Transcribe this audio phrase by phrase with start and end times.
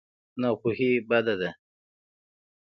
[0.41, 1.49] ناپوهي بده ده.